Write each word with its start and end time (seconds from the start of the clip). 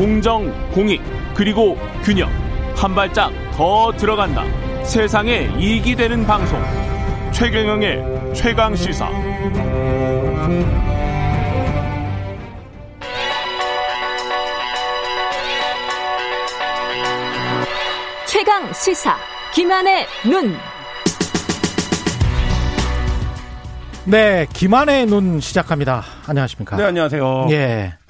공정, 0.00 0.50
공익, 0.70 1.02
그리고 1.34 1.76
균형. 2.02 2.30
한 2.74 2.94
발짝 2.94 3.30
더 3.52 3.92
들어간다. 3.98 4.44
세상에 4.82 5.50
이익이 5.58 5.94
되는 5.94 6.26
방송. 6.26 6.58
최경영의 7.32 8.32
최강 8.34 8.74
시사. 8.74 9.10
최강 18.26 18.72
시사. 18.72 19.18
김한의 19.52 20.06
눈. 20.24 20.56
네, 24.06 24.46
김한의 24.54 25.04
눈 25.04 25.40
시작합니다. 25.40 26.02
안녕하십니까? 26.26 26.78
네, 26.78 26.84
안녕하세요. 26.84 27.48
예. 27.50 28.00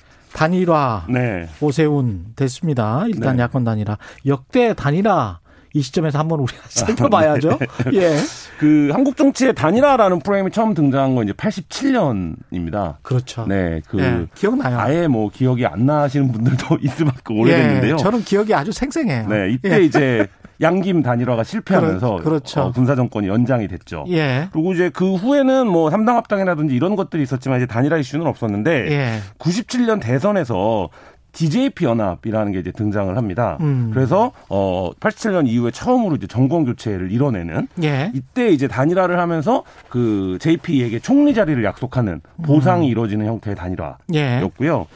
단일화 0.40 1.04
네. 1.10 1.46
오세훈 1.60 2.32
됐습니다. 2.34 3.04
일단 3.06 3.36
네. 3.36 3.42
야권 3.42 3.62
단일화 3.62 3.98
역대 4.24 4.72
단일화 4.72 5.40
이 5.72 5.80
시점에서 5.82 6.18
한번 6.18 6.40
우리가 6.40 6.60
살펴봐야죠. 6.68 7.58
예. 7.94 8.16
그 8.58 8.90
한국 8.92 9.16
정치의 9.16 9.54
단일화라는 9.54 10.18
프레임이 10.20 10.50
처음 10.50 10.74
등장한 10.74 11.14
건 11.14 11.24
이제 11.24 11.32
87년입니다. 11.32 12.96
그렇죠. 13.02 13.46
네, 13.46 13.80
그 13.88 14.00
예, 14.00 14.26
기억나요. 14.34 14.78
아예 14.78 15.06
뭐 15.06 15.30
기억이 15.30 15.64
안 15.66 15.86
나시는 15.86 16.32
분들도 16.32 16.78
있을 16.82 17.04
만큼 17.06 17.38
오래됐는데요. 17.40 17.94
예, 17.94 17.96
저는 17.96 18.22
기억이 18.24 18.52
아주 18.54 18.72
생생해요. 18.72 19.28
네, 19.28 19.50
이때 19.52 19.78
예. 19.78 19.82
이제 19.82 20.26
양김 20.60 21.02
단일화가 21.02 21.42
실패하면서 21.42 22.10
그렇- 22.16 22.22
그렇죠. 22.24 22.60
어, 22.62 22.72
군사 22.72 22.94
정권이 22.94 23.28
연장이 23.28 23.66
됐죠. 23.68 24.04
예. 24.08 24.48
그리고 24.52 24.72
이제 24.74 24.90
그 24.92 25.14
후에는 25.14 25.66
뭐 25.66 25.88
삼당 25.90 26.16
합당이라든지 26.16 26.74
이런 26.74 26.96
것들이 26.96 27.22
있었지만 27.22 27.58
이제 27.58 27.66
단일화 27.66 27.96
이슈는 27.96 28.26
없었는데 28.26 28.90
예. 28.90 29.18
97년 29.38 30.02
대선에서 30.02 30.90
DJP 31.32 31.84
연합이라는 31.84 32.52
게 32.52 32.58
이제 32.60 32.72
등장을 32.72 33.16
합니다. 33.16 33.58
음. 33.60 33.90
그래서 33.92 34.32
어 34.48 34.90
87년 35.00 35.46
이후에 35.48 35.70
처음으로 35.70 36.16
이제 36.16 36.26
정권 36.26 36.64
교체를 36.64 37.10
이뤄내는 37.12 37.68
예. 37.82 38.10
이때 38.14 38.50
이제 38.50 38.68
단일화를 38.68 39.18
하면서 39.18 39.64
그 39.88 40.38
JP에게 40.40 40.98
총리 41.00 41.34
자리를 41.34 41.62
약속하는 41.64 42.20
보상이 42.42 42.88
이루어지는 42.88 43.26
형태의 43.26 43.56
음. 43.56 43.76
예. 44.14 44.40
단일화였고요. 44.40 44.86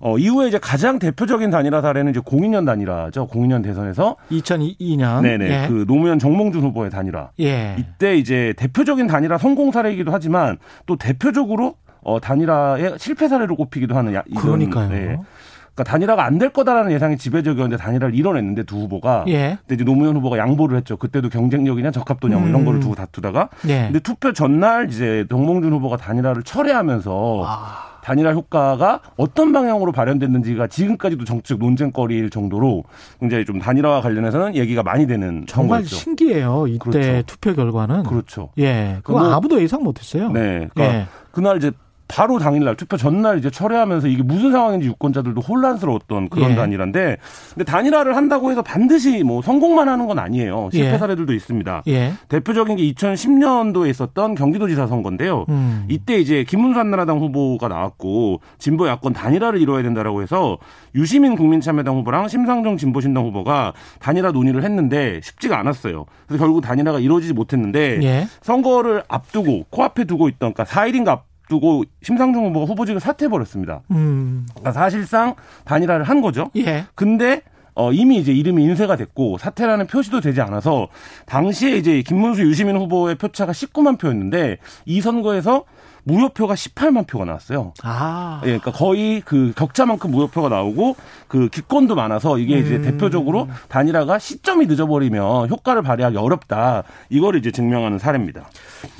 어, 0.00 0.16
이후에 0.16 0.48
이제 0.48 0.58
가장 0.58 0.98
대표적인 0.98 1.50
단일화 1.50 1.80
사례는 1.80 2.12
이제 2.12 2.20
02년 2.20 2.64
단일화죠. 2.64 3.26
02년 3.28 3.64
대선에서 3.64 4.16
2002년. 4.30 5.22
네네 5.22 5.44
예. 5.64 5.68
그 5.68 5.84
노무현 5.86 6.18
정몽준 6.18 6.62
후보의 6.62 6.90
단일화. 6.90 7.30
예. 7.40 7.76
이때 7.78 8.16
이제 8.16 8.54
대표적인 8.56 9.06
단일화 9.06 9.38
성공 9.38 9.72
사례이기도 9.72 10.12
하지만 10.12 10.58
또 10.86 10.96
대표적으로 10.96 11.74
어, 12.02 12.20
단일화의 12.20 12.94
실패 12.98 13.28
사례로 13.28 13.56
꼽히기도 13.56 13.96
하는 13.96 14.14
야, 14.14 14.22
이런, 14.26 14.42
그러니까요. 14.42 14.92
예. 14.92 15.18
그러니까 15.78 15.84
단일화가 15.84 16.24
안 16.24 16.38
될 16.38 16.50
거다라는 16.50 16.92
예상이 16.92 17.16
지배적이었는데 17.18 17.80
단일화를 17.82 18.14
이뤄냈는데 18.14 18.62
두 18.64 18.76
후보가 18.78 19.24
예. 19.28 19.58
그때 19.62 19.74
이제 19.74 19.84
노무현 19.84 20.16
후보가 20.16 20.38
양보를 20.38 20.76
했죠. 20.78 20.96
그때도 20.96 21.28
경쟁력이냐 21.30 21.90
적합도냐 21.90 22.36
뭐 22.38 22.48
이런 22.48 22.60
음. 22.60 22.64
거를 22.64 22.80
두고 22.80 22.94
다투다가 22.94 23.48
예. 23.68 23.84
근데 23.86 23.98
투표 24.00 24.32
전날 24.32 24.88
이제 24.88 25.24
정몽준 25.28 25.72
후보가 25.72 25.96
단일화를 25.96 26.42
철회하면서 26.44 27.42
아. 27.44 27.88
단일화 28.04 28.32
효과가 28.32 29.00
어떤 29.16 29.52
방향으로 29.52 29.90
발현됐는지가 29.92 30.68
지금까지도 30.68 31.24
정치적 31.24 31.58
논쟁거리일 31.58 32.30
정도로 32.30 32.84
굉장히 33.20 33.44
좀 33.44 33.58
단일화와 33.58 34.00
관련해서는 34.00 34.54
얘기가 34.56 34.82
많이 34.84 35.06
되는 35.06 35.44
정말. 35.48 35.84
신기해요. 35.84 36.66
이때 36.68 36.78
그렇죠. 36.78 37.22
투표 37.26 37.54
결과는. 37.54 38.04
그렇죠. 38.04 38.50
예. 38.58 38.98
그거 39.02 39.18
뭐- 39.18 39.32
아무도 39.34 39.60
예상 39.60 39.82
못 39.82 39.98
했어요. 39.98 40.30
네. 40.30 40.68
그러니까 40.72 40.82
예. 41.00 41.06
그날 41.32 41.56
이제 41.58 41.70
바로 42.08 42.38
당일날 42.38 42.74
투표 42.74 42.96
전날 42.96 43.38
이제 43.38 43.50
철회하면서 43.50 44.08
이게 44.08 44.22
무슨 44.22 44.50
상황인지 44.50 44.88
유권자들도 44.88 45.40
혼란스러웠던 45.40 46.30
그런 46.30 46.52
예. 46.52 46.54
단일화인데 46.56 47.18
근데 47.54 47.64
단일화를 47.64 48.16
한다고 48.16 48.50
해서 48.50 48.62
반드시 48.62 49.22
뭐 49.22 49.42
성공만 49.42 49.88
하는 49.88 50.06
건 50.06 50.18
아니에요. 50.18 50.70
실패 50.72 50.94
예. 50.94 50.98
사례들도 50.98 51.32
있습니다. 51.34 51.82
예. 51.88 52.12
대표적인 52.28 52.76
게 52.76 52.82
2010년도에 52.92 53.90
있었던 53.90 54.34
경기도지사 54.34 54.86
선거인데요. 54.86 55.44
음. 55.50 55.84
이때 55.88 56.18
이제 56.18 56.44
김문수 56.44 56.78
한나라당 56.78 57.18
후보가 57.18 57.68
나왔고 57.68 58.40
진보 58.58 58.88
야권 58.88 59.12
단일화를 59.12 59.60
이뤄야 59.60 59.82
된다라고 59.82 60.22
해서 60.22 60.58
유시민 60.94 61.36
국민참여당 61.36 61.96
후보랑 61.98 62.28
심상정 62.28 62.78
진보신당 62.78 63.26
후보가 63.26 63.74
단일화 64.00 64.32
논의를 64.32 64.64
했는데 64.64 65.20
쉽지가 65.22 65.58
않았어요. 65.58 66.06
그래서 66.26 66.42
결국 66.42 66.62
단일화가 66.62 67.00
이루어지지 67.00 67.34
못했는데 67.34 68.00
예. 68.02 68.26
선거를 68.40 69.02
앞두고 69.08 69.66
코앞에 69.70 70.04
두고 70.04 70.28
있던 70.28 70.54
그러니까 70.54 70.64
4일인가 70.64 71.27
앞두고 71.48 71.84
심상정 72.02 72.46
후보가 72.46 72.66
후보직을 72.66 73.00
사퇴해 73.00 73.28
버렸습니다. 73.28 73.80
음. 73.90 74.46
그러니까 74.50 74.72
사실상 74.72 75.34
단일화를 75.64 76.04
한 76.04 76.20
거죠. 76.20 76.50
예. 76.56 76.84
근데 76.94 77.42
어, 77.74 77.92
이미 77.92 78.18
이제 78.18 78.32
이름이 78.32 78.62
인쇄가 78.62 78.96
됐고 78.96 79.38
사퇴라는 79.38 79.86
표시도 79.86 80.20
되지 80.20 80.40
않아서 80.40 80.88
당시에 81.26 81.76
이제 81.76 82.02
김문수 82.02 82.42
유시민 82.42 82.76
후보의 82.76 83.16
표차가 83.16 83.52
19만 83.52 83.98
표였는데 83.98 84.58
이 84.84 85.00
선거에서 85.00 85.64
무효표가 86.08 86.54
18만 86.54 87.06
표가 87.06 87.26
나왔어요. 87.26 87.74
아. 87.82 88.40
예, 88.44 88.46
그러니까 88.46 88.72
거의 88.72 89.20
그 89.20 89.52
격차만큼 89.54 90.10
무효표가 90.10 90.48
나오고 90.48 90.96
그 91.28 91.48
기권도 91.48 91.94
많아서 91.94 92.38
이게 92.38 92.58
이제 92.58 92.76
음. 92.76 92.82
대표적으로 92.82 93.48
단일화가 93.68 94.18
시점이 94.18 94.66
늦어버리면 94.66 95.50
효과를 95.50 95.82
발휘하기 95.82 96.16
어렵다. 96.16 96.84
이거를 97.10 97.38
이제 97.38 97.52
증명하는 97.52 97.98
사례입니다. 97.98 98.48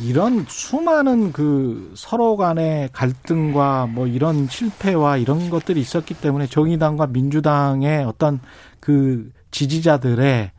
이런 0.00 0.44
수많은 0.47 1.32
그 1.32 1.92
서로 1.97 2.36
간의 2.36 2.91
갈등과 2.92 3.86
뭐 3.86 4.06
이런 4.06 4.47
실패와 4.47 5.16
이런 5.16 5.48
것들이 5.48 5.80
있었기 5.80 6.14
때문에 6.14 6.47
정의당과 6.47 7.06
민주당의 7.08 8.04
어떤 8.04 8.41
그 8.80 9.30
지지자들의 9.50 10.50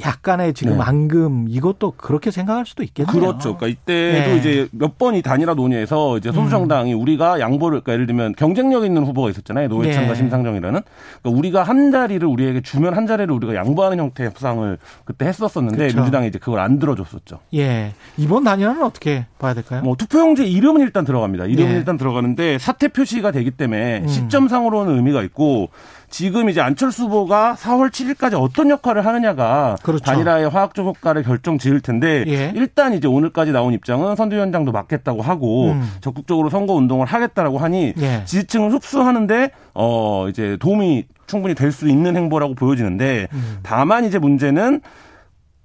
약간의 0.00 0.54
지금 0.54 0.78
네. 0.78 0.82
앙금 0.82 1.46
이것도 1.48 1.92
그렇게 1.98 2.30
생각할 2.30 2.64
수도 2.64 2.82
있겠네요. 2.82 3.12
그렇죠. 3.12 3.56
그러니까 3.56 3.66
이때도 3.66 4.30
네. 4.30 4.36
이제 4.38 4.68
몇 4.72 4.96
번이 4.96 5.20
단일화 5.20 5.52
논의에서 5.54 6.16
이제 6.16 6.32
소수 6.32 6.48
정당이 6.48 6.94
우리가 6.94 7.40
양보를 7.40 7.80
그러니까 7.82 7.92
예를 7.92 8.06
들면 8.06 8.34
경쟁력 8.36 8.84
있는 8.84 9.04
후보가 9.04 9.28
있었잖아요. 9.30 9.68
노회찬과 9.68 10.08
네. 10.08 10.14
심상정이라는. 10.14 10.80
그러니까 11.22 11.38
우리가 11.38 11.62
한 11.62 11.90
자리를 11.90 12.26
우리에게 12.26 12.62
주면 12.62 12.94
한 12.94 13.06
자리를 13.06 13.30
우리가 13.30 13.54
양보하는 13.54 13.98
형태의 13.98 14.30
협상을 14.30 14.78
그때 15.04 15.26
했었었는데 15.26 15.76
그렇죠. 15.76 15.96
민주당이 15.96 16.28
이제 16.28 16.38
그걸 16.38 16.60
안 16.60 16.78
들어줬었죠. 16.78 17.40
예. 17.54 17.92
이번 18.16 18.44
단일화는 18.44 18.82
어떻게 18.82 19.26
봐야 19.38 19.52
될까요? 19.52 19.82
뭐 19.82 19.94
투표용지 19.96 20.50
이름은 20.50 20.80
일단 20.80 21.04
들어갑니다. 21.04 21.44
이름은 21.46 21.72
네. 21.72 21.78
일단 21.78 21.98
들어가는데 21.98 22.58
사퇴 22.58 22.88
표시가 22.88 23.30
되기 23.30 23.50
때문에 23.50 24.00
음. 24.00 24.08
시점상으로는 24.08 24.96
의미가 24.96 25.22
있고 25.24 25.68
지금 26.12 26.50
이제 26.50 26.60
안철수 26.60 27.04
후보가 27.04 27.56
4월 27.58 27.90
7일까지 27.90 28.34
어떤 28.38 28.68
역할을 28.68 29.04
하느냐가 29.06 29.76
그렇죠. 29.82 30.04
단일화의 30.04 30.50
화학적 30.50 30.84
효과를 30.86 31.22
결정 31.22 31.56
지을 31.56 31.80
텐데 31.80 32.22
예. 32.26 32.52
일단 32.54 32.92
이제 32.92 33.08
오늘까지 33.08 33.50
나온 33.50 33.72
입장은 33.72 34.14
선대위원장도 34.14 34.72
맡겠다고 34.72 35.22
하고 35.22 35.70
음. 35.70 35.90
적극적으로 36.02 36.50
선거 36.50 36.74
운동을 36.74 37.06
하겠다라고 37.06 37.56
하니 37.58 37.94
예. 37.98 38.22
지지층을 38.26 38.70
흡수하는데 38.72 39.52
어 39.74 40.26
이제 40.28 40.58
도움이 40.60 41.06
충분히 41.26 41.54
될 41.54 41.72
수 41.72 41.88
있는 41.88 42.14
행보라고 42.14 42.54
보여지는데 42.54 43.28
음. 43.32 43.58
다만 43.62 44.04
이제 44.04 44.18
문제는 44.18 44.82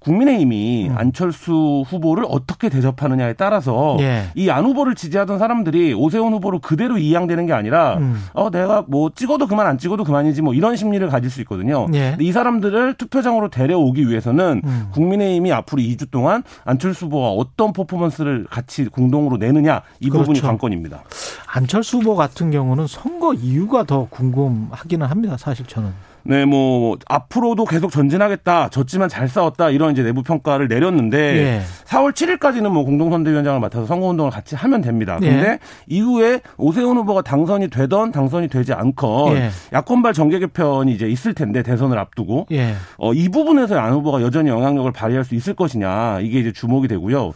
국민의힘이 0.00 0.90
안철수 0.94 1.84
후보를 1.88 2.24
어떻게 2.28 2.68
대접하느냐에 2.68 3.32
따라서 3.34 3.96
예. 4.00 4.24
이안 4.34 4.64
후보를 4.64 4.94
지지하던 4.94 5.38
사람들이 5.38 5.92
오세훈 5.94 6.32
후보로 6.34 6.60
그대로 6.60 6.98
이양되는 6.98 7.46
게 7.46 7.52
아니라 7.52 7.96
음. 7.98 8.22
어 8.32 8.50
내가 8.50 8.84
뭐 8.86 9.10
찍어도 9.14 9.46
그만 9.46 9.66
안 9.66 9.78
찍어도 9.78 10.04
그만이지 10.04 10.42
뭐 10.42 10.54
이런 10.54 10.76
심리를 10.76 11.06
가질 11.08 11.30
수 11.30 11.40
있거든요. 11.42 11.86
예. 11.94 12.16
이 12.20 12.32
사람들을 12.32 12.94
투표장으로 12.94 13.48
데려오기 13.50 14.08
위해서는 14.08 14.62
음. 14.64 14.88
국민의힘이 14.92 15.52
앞으로 15.52 15.82
2주 15.82 16.10
동안 16.10 16.42
안철수 16.64 17.06
후보가 17.06 17.30
어떤 17.30 17.72
퍼포먼스를 17.72 18.46
같이 18.48 18.84
공동으로 18.86 19.36
내느냐 19.36 19.82
이 20.00 20.08
부분이 20.10 20.26
그렇죠. 20.26 20.46
관건입니다. 20.46 21.02
안철수 21.46 21.98
후보 21.98 22.14
같은 22.14 22.50
경우는 22.50 22.86
선거 22.86 23.34
이유가 23.34 23.84
더 23.84 24.06
궁금하기는 24.08 25.06
합니다. 25.06 25.36
사실 25.36 25.66
저는. 25.66 25.92
네, 26.22 26.44
뭐 26.44 26.96
앞으로도 27.06 27.64
계속 27.64 27.90
전진하겠다. 27.90 28.68
졌지만 28.70 29.08
잘 29.08 29.28
싸웠다. 29.28 29.70
이런 29.70 29.92
이제 29.92 30.02
내부 30.02 30.22
평가를 30.22 30.68
내렸는데 30.68 31.18
예. 31.18 31.62
4월 31.86 32.12
7일까지는 32.12 32.68
뭐 32.68 32.84
공동선대위원장을 32.84 33.60
맡아서 33.60 33.86
선거운동을 33.86 34.30
같이 34.30 34.54
하면 34.56 34.80
됩니다. 34.80 35.18
예. 35.22 35.30
근데 35.30 35.58
이후에 35.86 36.40
오세훈 36.56 36.96
후보가 36.98 37.22
당선이 37.22 37.68
되던 37.68 38.12
당선이 38.12 38.48
되지 38.48 38.72
않건 38.72 39.36
예. 39.36 39.50
야권발 39.72 40.12
정계 40.12 40.38
개편이 40.40 40.92
이제 40.92 41.08
있을 41.08 41.34
텐데 41.34 41.62
대선을 41.62 41.98
앞두고 41.98 42.46
예. 42.52 42.74
어, 42.98 43.12
이 43.14 43.28
부분에서 43.28 43.78
안 43.78 43.92
후보가 43.94 44.22
여전히 44.22 44.50
영향력을 44.50 44.90
발휘할 44.92 45.24
수 45.24 45.34
있을 45.34 45.54
것이냐 45.54 46.20
이게 46.20 46.40
이제 46.40 46.52
주목이 46.52 46.88
되고요. 46.88 47.32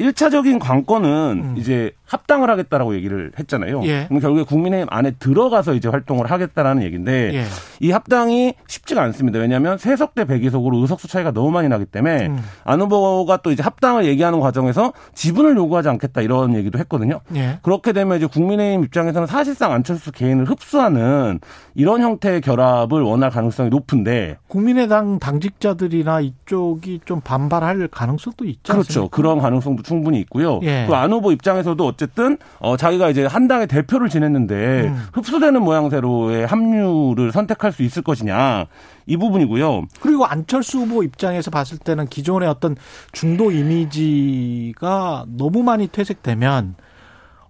1차적인 0.00 0.58
관건은 0.58 1.42
음. 1.44 1.54
이제 1.58 1.90
합당을 2.10 2.50
하겠다라고 2.50 2.94
얘기를 2.96 3.30
했잖아요. 3.38 3.82
예. 3.84 4.06
그럼 4.08 4.20
결국에 4.20 4.42
국민의힘 4.42 4.88
안에 4.90 5.12
들어가서 5.12 5.74
이제 5.74 5.88
활동을 5.88 6.28
하겠다라는 6.28 6.82
얘기인데 6.82 7.34
예. 7.34 7.44
이 7.78 7.92
합당이 7.92 8.54
쉽지가 8.66 9.00
않습니다. 9.02 9.38
왜냐하면 9.38 9.78
세석 9.78 10.16
대 10.16 10.24
백이석으로 10.24 10.78
의석수 10.78 11.06
차이가 11.06 11.30
너무 11.30 11.52
많이 11.52 11.68
나기 11.68 11.84
때문에 11.84 12.26
음. 12.26 12.42
안 12.64 12.80
후보가 12.80 13.38
또 13.38 13.52
이제 13.52 13.62
합당을 13.62 14.06
얘기하는 14.06 14.40
과정에서 14.40 14.92
지분을 15.14 15.56
요구하지 15.56 15.88
않겠다 15.88 16.20
이런 16.20 16.56
얘기도 16.56 16.80
했거든요. 16.80 17.20
예. 17.36 17.60
그렇게 17.62 17.92
되면 17.92 18.16
이제 18.16 18.26
국민의힘 18.26 18.84
입장에서는 18.84 19.28
사실상 19.28 19.70
안철수 19.70 20.10
개인을 20.10 20.46
흡수하는 20.46 21.38
이런 21.76 22.02
형태의 22.02 22.40
결합을 22.40 23.02
원할 23.02 23.30
가능성이 23.30 23.70
높은데 23.70 24.36
국민의당 24.48 25.20
당직자들이나 25.20 26.22
이쪽이 26.22 27.02
좀 27.04 27.20
반발할 27.20 27.86
가능성도 27.88 28.46
있지 28.46 28.60
그렇죠. 28.64 28.78
않습니까? 28.80 29.16
그런 29.16 29.38
가능성도 29.38 29.84
충분히 29.84 30.18
있고요. 30.20 30.58
예. 30.64 30.86
또안 30.88 31.12
후보 31.12 31.30
입장에서도 31.30 31.86
어쨌든 32.00 32.38
어 32.58 32.76
자기가 32.76 33.10
이제 33.10 33.26
한 33.26 33.46
당의 33.46 33.66
대표를 33.66 34.08
지냈는데 34.08 34.88
음. 34.88 35.06
흡수되는 35.12 35.62
모양새로의 35.62 36.46
합류를 36.46 37.32
선택할 37.32 37.72
수 37.72 37.82
있을 37.82 38.02
것이냐 38.02 38.66
이 39.06 39.16
부분이고요. 39.16 39.84
그리고 40.00 40.24
안철수 40.24 40.78
후보 40.78 41.02
입장에서 41.02 41.50
봤을 41.50 41.76
때는 41.78 42.06
기존의 42.06 42.48
어떤 42.48 42.76
중도 43.12 43.50
이미지가 43.50 45.26
너무 45.28 45.62
많이 45.62 45.88
퇴색되면 45.88 46.76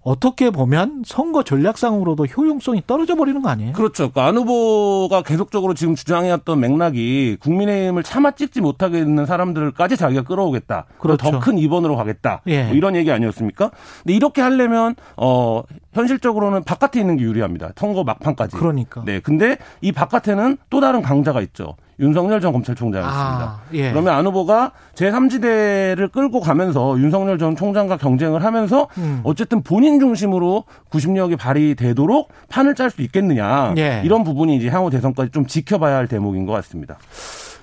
어떻게 0.02 0.50
보면 0.50 1.02
선거 1.04 1.42
전략상으로도 1.42 2.24
효용성이 2.24 2.82
떨어져 2.86 3.16
버리는 3.16 3.40
거 3.42 3.50
아니에요? 3.50 3.72
그렇죠. 3.72 4.10
그러니까 4.10 4.26
안 4.26 4.36
후보가 4.38 5.22
계속적으로 5.22 5.74
지금 5.74 5.94
주장해왔던 5.94 6.58
맥락이 6.58 7.36
국민의힘을 7.40 8.02
차마 8.02 8.30
찍지 8.30 8.60
못하게 8.62 9.00
되는 9.00 9.26
사람들까지 9.26 9.96
자기가 9.96 10.22
끌어오겠다. 10.22 10.86
그렇죠. 10.98 11.30
더큰 11.30 11.56
2번으로 11.56 11.96
가겠다. 11.96 12.40
예. 12.46 12.64
뭐 12.64 12.74
이런 12.74 12.96
얘기 12.96 13.12
아니었습니까? 13.12 13.70
근데 14.02 14.14
이렇게 14.14 14.40
하려면 14.40 14.94
어 15.16 15.62
현실적으로는 15.92 16.64
바깥에 16.64 17.00
있는 17.00 17.16
게 17.16 17.24
유리합니다. 17.24 17.72
선거 17.76 18.02
막판까지. 18.02 18.56
그러니까. 18.56 19.02
네. 19.04 19.20
근데 19.20 19.58
이 19.82 19.92
바깥에는 19.92 20.56
또 20.70 20.80
다른 20.80 21.02
강자가 21.02 21.42
있죠. 21.42 21.76
윤석열 22.00 22.40
전 22.40 22.52
검찰총장이었습니다. 22.52 23.44
아, 23.44 23.60
예. 23.74 23.90
그러면 23.90 24.14
안 24.14 24.26
후보가 24.26 24.72
제3지대를 24.94 26.10
끌고 26.10 26.40
가면서 26.40 26.98
윤석열 26.98 27.38
전 27.38 27.54
총장과 27.54 27.98
경쟁을 27.98 28.42
하면서 28.42 28.88
음. 28.98 29.20
어쨌든 29.22 29.62
본인 29.62 30.00
중심으로 30.00 30.64
구심력이 30.88 31.36
발휘되도록 31.36 32.30
판을 32.48 32.74
짤 32.74 32.90
수 32.90 33.02
있겠느냐. 33.02 33.74
예. 33.76 34.02
이런 34.04 34.24
부분이 34.24 34.56
이제 34.56 34.68
향후 34.68 34.90
대선까지 34.90 35.30
좀 35.30 35.46
지켜봐야 35.46 35.96
할 35.96 36.08
대목인 36.08 36.46
것 36.46 36.52
같습니다. 36.52 36.96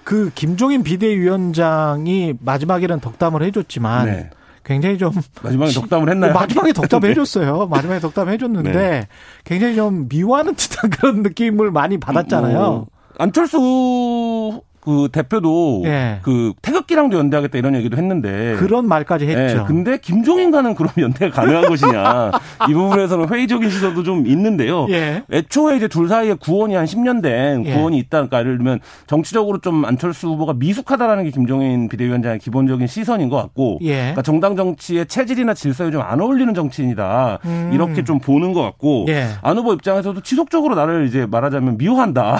그 0.03 0.31
김종인 0.35 0.83
비대위원장이 0.83 2.35
마지막에는 2.39 3.01
덕담을 3.01 3.43
해줬지만 3.43 4.05
네. 4.05 4.29
굉장히 4.63 4.97
좀 4.97 5.11
마지막에 5.41 5.71
덕담을 5.71 6.09
했나요? 6.09 6.33
뭐 6.33 6.41
마지막에 6.41 6.71
덕담 6.73 7.01
네. 7.01 7.09
해줬어요. 7.09 7.67
마지막에 7.67 7.99
덕담 7.99 8.29
해줬는데 8.29 8.71
네. 8.71 9.07
굉장히 9.45 9.75
좀 9.75 10.07
미워하는 10.09 10.55
듯한 10.55 10.89
그런 10.91 11.23
느낌을 11.23 11.71
많이 11.71 11.97
받았잖아요. 11.97 12.59
어, 12.59 12.85
안철수 13.19 14.61
그 14.79 15.09
대표도 15.11 15.81
예. 15.83 16.19
그 16.21 16.53
태극기랑도 16.61 17.17
연대하겠다 17.17 17.57
이런 17.57 17.75
얘기도 17.75 17.97
했는데 17.97 18.55
그런 18.57 18.87
말까지 18.87 19.27
했죠. 19.27 19.57
예, 19.59 19.63
근데 19.67 19.97
김종인과는 19.97 20.75
그럼 20.75 20.93
연대가 20.97 21.41
가능한 21.41 21.67
것이냐. 21.67 22.31
이 22.69 22.73
부분에서는 22.73 23.27
회의적인 23.27 23.69
시선도 23.69 24.03
좀 24.03 24.25
있는데요. 24.27 24.87
예. 24.89 25.23
애초에 25.29 25.75
이제 25.75 25.89
둘 25.89 26.07
사이에 26.07 26.35
구원이 26.35 26.73
한 26.73 26.85
10년 26.85 27.21
된 27.21 27.65
예. 27.65 27.73
구원이 27.73 27.97
있다. 27.97 28.09
그러니까 28.19 28.39
예를 28.39 28.57
들면 28.59 28.79
정치적으로 29.07 29.57
좀 29.59 29.83
안철수 29.83 30.29
후보가 30.29 30.53
미숙하다라는 30.53 31.25
게 31.25 31.31
김종인 31.31 31.89
비대위원장의 31.89 32.39
기본적인 32.39 32.87
시선인 32.87 33.27
것 33.27 33.35
같고 33.35 33.79
예. 33.81 33.95
그러니까 33.97 34.21
정당 34.21 34.55
정치의 34.55 35.07
체질이나 35.07 35.53
질서에 35.53 35.91
좀 35.91 36.01
안 36.01 36.21
어울리는 36.21 36.53
정치인이다. 36.53 37.39
음. 37.43 37.71
이렇게 37.73 38.05
좀 38.05 38.19
보는 38.19 38.53
것 38.53 38.61
같고 38.61 39.07
예. 39.09 39.27
안 39.41 39.57
후보 39.57 39.73
입장에서도 39.73 40.21
지속적으로 40.21 40.75
나를 40.75 41.07
이제 41.07 41.25
말하자면 41.29 41.77
미워한다. 41.77 42.39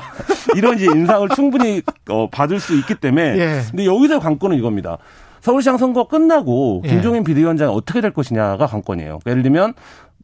이런 0.55 0.79
인상을 0.79 1.29
충분히 1.29 1.81
어, 2.09 2.29
받을 2.29 2.59
수 2.59 2.75
있기 2.77 2.95
때문에 2.95 3.37
예. 3.37 3.61
근데 3.69 3.85
여기서 3.85 4.19
관건은 4.19 4.57
이겁니다. 4.57 4.97
서울시장 5.41 5.77
선거 5.77 6.07
끝나고 6.07 6.81
예. 6.85 6.89
김종인 6.89 7.23
비대위원장이 7.23 7.71
어떻게 7.73 8.01
될 8.01 8.11
것이냐가 8.11 8.67
관건이에요. 8.67 9.19
그러니까 9.19 9.31
예를 9.31 9.43
들면 9.43 9.73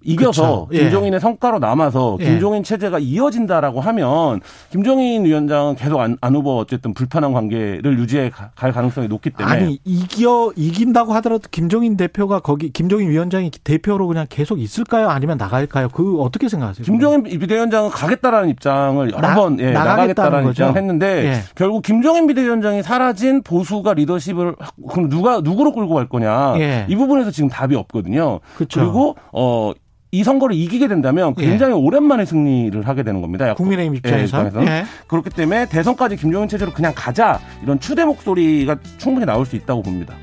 이겨서 0.03 0.65
그렇죠. 0.65 0.67
예. 0.73 0.79
김종인의 0.83 1.19
성과로 1.19 1.59
남아서 1.59 2.17
예. 2.19 2.25
김종인 2.25 2.63
체제가 2.63 3.00
이어진다라고 3.00 3.81
하면 3.81 4.41
김종인 4.71 5.25
위원장은 5.25 5.75
계속 5.75 6.00
안, 6.00 6.17
안 6.21 6.35
후보 6.35 6.57
어쨌든 6.59 6.94
불편한 6.94 7.33
관계를 7.33 7.97
유지해 7.97 8.29
가- 8.29 8.51
갈 8.55 8.71
가능성이 8.71 9.07
높기 9.07 9.29
때문에 9.31 9.55
아니 9.55 9.79
이겨 9.85 10.51
이긴다고 10.55 11.13
하더라도 11.15 11.47
김종인 11.51 11.97
대표가 11.97 12.39
거기 12.39 12.71
김종인 12.71 13.09
위원장이 13.09 13.51
대표로 13.63 14.07
그냥 14.07 14.25
계속 14.29 14.59
있을까요? 14.59 15.09
아니면 15.09 15.38
나갈까요? 15.38 15.89
그 15.89 16.21
어떻게 16.21 16.49
생각하세요? 16.49 16.83
김종인 16.85 17.23
비대위원장은 17.23 17.89
가겠다라는 17.91 18.49
입장을 18.49 19.11
여러 19.11 19.21
나- 19.21 19.35
번 19.35 19.59
예, 19.59 19.71
나가겠다라는? 19.71 20.49
입장을 20.49 20.75
했는데 20.75 21.25
예. 21.25 21.39
결국 21.56 21.81
김종인 21.83 22.27
비대위원장이 22.27 22.83
사라진 22.83 23.41
보수가 23.44 23.94
리더십을 23.94 24.56
확- 24.59 24.73
그럼 24.89 25.09
누가 25.09 25.39
누구로 25.41 25.73
끌고 25.73 25.94
갈 25.95 26.07
거냐 26.09 26.56
예. 26.57 26.85
이 26.89 26.95
부분에서 26.95 27.31
지금 27.31 27.49
답이 27.49 27.75
없거든요. 27.75 28.39
그렇죠. 28.56 28.81
리고 28.83 29.15
어. 29.31 29.71
이 30.13 30.24
선거를 30.24 30.56
이기게 30.56 30.88
된다면 30.88 31.33
예. 31.39 31.45
굉장히 31.48 31.74
오랜만에 31.74 32.24
승리를 32.24 32.88
하게 32.88 33.01
되는 33.01 33.19
겁니다. 33.19 33.45
야권- 33.51 33.56
국민의힘 33.57 33.95
예, 33.95 33.98
입장에서 33.98 34.24
입장에서는. 34.45 34.68
예. 34.68 34.86
그렇기 35.07 35.31
때문에 35.31 35.68
대선까지 35.69 36.18
김종인 36.18 36.48
체제로 36.48 36.71
그냥 36.71 36.94
가자 36.95 37.39
이런 37.63 37.80
추대 37.80 38.06
목소리가 38.06 38.75
충분히 39.00 39.25
나올 39.25 39.44
수 39.48 39.56
있다고 39.56 39.81
봅니다. 39.81 40.13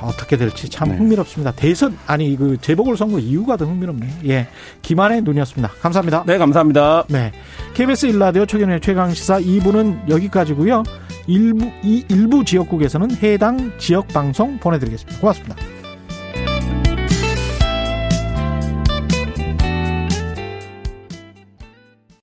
어떻게 0.00 0.36
될지 0.36 0.68
참 0.68 0.90
네. 0.90 0.96
흥미롭습니다. 0.96 1.50
대선 1.56 1.98
아니 2.06 2.36
그 2.36 2.56
재보궐 2.60 2.96
선거 2.96 3.18
이유가 3.18 3.56
더 3.56 3.64
흥미롭네요. 3.66 4.10
예, 4.28 4.46
김한의 4.82 5.22
눈이었습니다. 5.22 5.72
감사합니다. 5.80 6.22
네, 6.24 6.38
감사합니다. 6.38 7.04
네. 7.08 7.32
KBS 7.74 8.06
일라디오 8.06 8.46
최경의 8.46 8.80
최강 8.80 9.12
시사 9.12 9.40
2부는 9.40 10.08
여기까지고요. 10.08 10.84
일부, 11.26 11.66
이 11.82 12.04
일부 12.08 12.44
지역국에서는 12.44 13.10
해당 13.20 13.72
지역 13.78 14.06
방송 14.08 14.56
보내드리겠습니다. 14.58 15.18
고맙습니다. 15.20 15.56